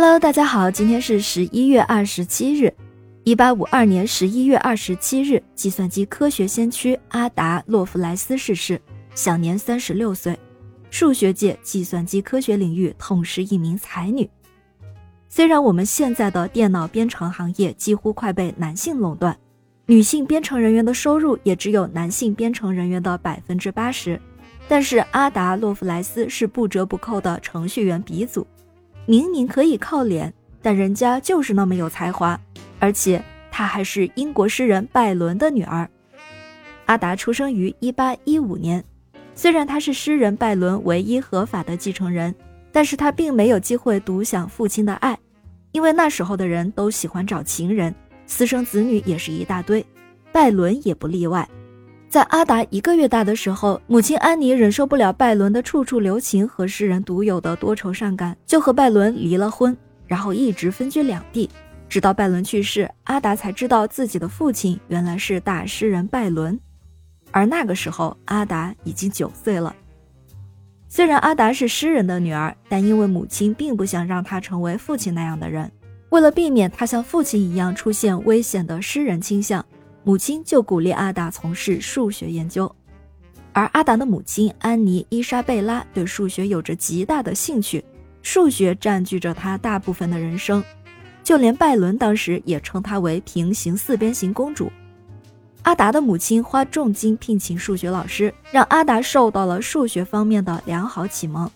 [0.00, 2.72] Hello，大家好，今天是十一月二十七日，
[3.24, 8.80] 一八五二年十一月二十七日，计算机科学先驱阿达洛夫莱斯逝世，
[9.16, 10.38] 享年三十六岁，
[10.88, 14.30] 数学界、计算机科学领域痛失一名才女。
[15.28, 19.36] 虽然我们现在的电脑编程行业几乎快被男性垄断，
[19.86, 24.20] 女性编程人员的收入也只有男性编程人员的百分之八十，
[24.68, 28.46] 但是阿达洛夫莱斯是不折不扣的程序员鼻祖。
[29.08, 30.30] 明明可以靠脸，
[30.60, 32.38] 但人家就是那么有才华，
[32.78, 35.88] 而且她还是英国诗人拜伦的女儿。
[36.84, 38.84] 阿达出生于1815年，
[39.34, 42.34] 虽然她是诗人拜伦唯一合法的继承人，
[42.70, 45.18] 但是她并没有机会独享父亲的爱，
[45.72, 47.94] 因为那时候的人都喜欢找情人，
[48.26, 49.82] 私生子女也是一大堆，
[50.30, 51.48] 拜伦也不例外。
[52.08, 59.76] 在阿达一个月大的时候，母亲安妮忍受不了拜伦的处处留情和诗人独有的多愁善感，就和拜伦离了婚，
[60.06, 61.50] 然后一直分居两地，
[61.86, 66.58] 直到拜伦去世，阿达才知道自己的父亲原来是大诗人拜伦。
[67.30, 69.76] 而那个时候，阿达已经九岁了。
[70.88, 75.70] 虽然阿达是诗人的女儿，但因为母亲并不想让她成为父亲那样的人，
[76.08, 79.62] 为了避免她像父亲一样出现危险的诗人倾向。
[80.08, 82.74] 母亲就鼓励阿达从事数学研究，
[83.52, 87.84] 而阿达的母亲安妮·伊莎贝拉对数学有着极大的兴趣，
[88.22, 90.64] 数学占据着她大部分的人生，
[91.22, 94.72] 就连拜伦当时也称她为平行四边形公主。
[95.64, 101.50] 阿达的母亲花重金聘请数学老师，让阿达受到了数学方面的良好启蒙。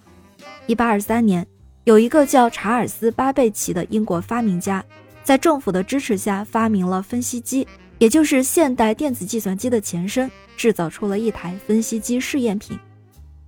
[0.66, 1.46] 1823年，
[1.84, 4.84] 有一个叫查尔斯·巴贝奇的英国发明家，
[5.24, 7.66] 在政府的支持下发明了分析机。
[8.02, 12.76] 也就是现代电子计算机的前身，制造出了一台分析机试验品。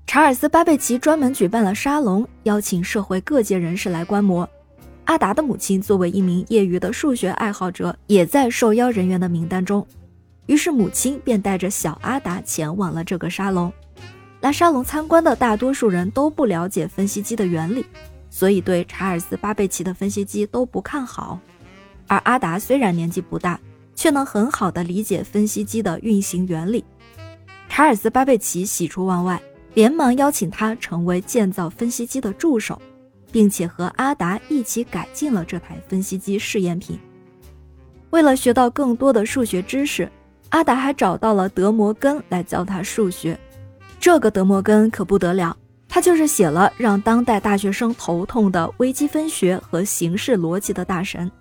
[0.06, 4.48] 查尔斯·巴贝奇专门举办了沙龙，邀请社会各界人士来观摩。
[5.06, 9.84] 阿达的母亲作为一名业余的数学爱好者，也在受邀人员的名单中。
[10.46, 13.72] 于是母亲便带着小阿达前往了这个沙龙。
[14.40, 17.84] 来沙龙参观的大多数人都不了解分析机的原理，
[18.30, 21.40] 所以对查尔斯·巴贝奇的分析机都不看好。
[22.06, 23.58] 而阿达虽然年纪不大，
[24.04, 26.84] 却能很好的理解分析机的运行原理。
[27.70, 29.40] 查尔斯·巴贝奇喜出望外，
[29.72, 32.78] 连忙邀请他成为建造分析机的助手，
[33.32, 37.00] 并且和阿达一起改进了这台分析机试验品。
[38.10, 40.06] 为了学到更多的数学知识，
[40.50, 43.40] 阿达还找到了德摩根来教他数学。
[43.98, 45.56] 这个德摩根可不得了，
[45.88, 51.32] 他就是写了让当代大学生头痛的微积分学和形式逻辑的大神。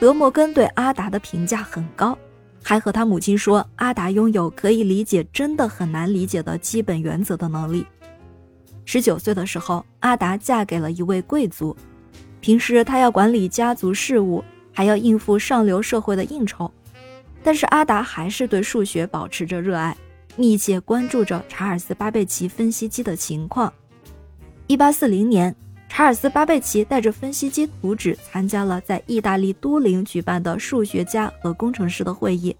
[0.00, 2.16] 德摩根对阿达的评价很高，
[2.62, 7.84] 还和他母亲说，阿达拥有可以理解真的很难理解的基本原则的能力。
[8.84, 11.76] 十九岁的时候，阿达嫁给了一位贵族，
[12.40, 16.70] 平时他要管理家族事务，还要应付上流社会的应酬，
[17.42, 19.96] 但是阿达还是对数学保持着热爱，
[20.36, 23.72] 密切关注着查尔斯·巴贝奇分析机的情况。
[24.68, 25.52] 一八四零年。
[25.88, 32.54] 查尔斯·巴贝奇带着分析机图纸参加了在意大利都灵举办的数学家和工程师的会议。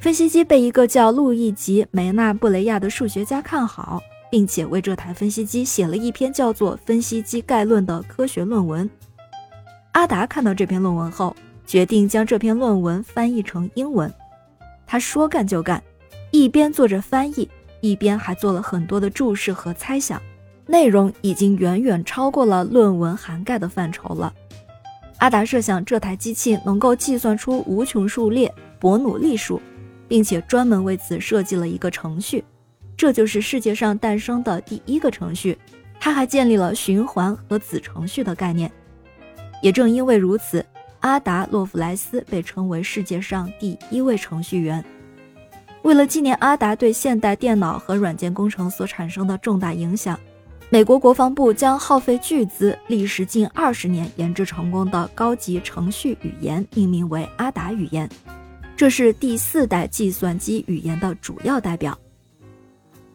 [0.00, 8.88] 分析机被一个叫路易吉·梅纳布雷亚的数学家看好，并且为这台分析机写了一篇叫做《分析机概论》的科学论文。
[9.92, 11.36] 阿达看到这篇论文后，
[11.66, 14.12] 决定将这篇论文翻译成英文。
[14.86, 15.82] 他说干就干，
[16.30, 17.48] 一边做着翻译，
[17.80, 20.20] 一边还做了很多的注释和猜想。
[20.66, 24.32] 内容已经远远超过了论文涵盖的范畴了。
[25.18, 29.60] 阿达设想这台机器能够计算出无穷数列伯努利数，
[30.08, 32.44] 并且专门为此设计了一个程序，
[32.96, 35.56] 这就是世界上诞生的第一个程序。
[36.00, 38.70] 他还建立了循环和子程序的概念。
[39.62, 40.64] 也正因为如此，
[41.00, 44.84] 阿达洛夫莱斯被称为世界上第一位程序员。
[45.82, 50.18] 为了纪念阿达对现代电脑和软件工程所产生的重大影响。
[50.74, 58.10] 美国国防部将耗费巨资、历时近二十年研制成功的高级程序语言命名为阿达语言，
[58.76, 61.96] 这是第四代计算机语言的主要代表。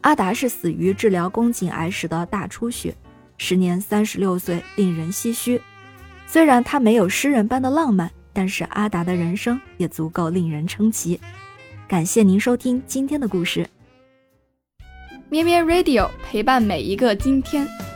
[0.00, 2.96] 阿达是死于治疗宫颈癌时的大出血，
[3.36, 5.60] 时年三十六岁，令人唏嘘。
[6.26, 11.20] 虽然他没有诗人般的浪漫，但是阿达的人生也足够令人称奇。
[11.86, 13.68] 感谢您收听今天的故事。
[15.30, 17.89] 咩咩 Radio 陪伴每一个今天。